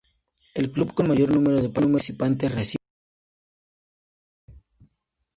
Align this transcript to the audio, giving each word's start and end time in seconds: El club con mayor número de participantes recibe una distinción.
El 0.55 0.71
club 0.71 0.95
con 0.95 1.09
mayor 1.09 1.29
número 1.29 1.61
de 1.61 1.69
participantes 1.69 2.51
recibe 2.55 2.83
una 4.47 4.55
distinción. 4.57 4.87